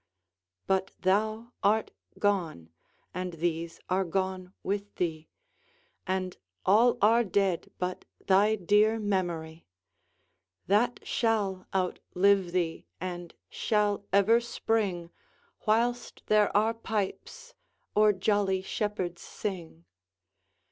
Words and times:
But 0.65 0.89
thou 1.01 1.51
art 1.61 1.91
gone, 2.17 2.71
and 3.13 3.33
these 3.33 3.79
are 3.87 4.03
gone 4.03 4.51
with 4.63 4.95
thee, 4.95 5.29
And 6.07 6.37
all 6.65 6.97
are 7.03 7.23
dead 7.23 7.69
but 7.77 8.05
thy 8.25 8.55
dear 8.55 8.97
memory; 8.99 9.67
That 10.65 11.01
shall 11.05 11.67
outlive 11.75 12.51
thee, 12.51 12.87
and 12.99 13.35
shall 13.47 14.03
ever 14.11 14.39
spring, 14.41 15.11
Whilst 15.67 16.23
there 16.25 16.57
are 16.57 16.73
pipes, 16.73 17.53
or 17.93 18.11
jolly 18.11 18.63
shepherds 18.63 19.21
sing. 19.21 19.85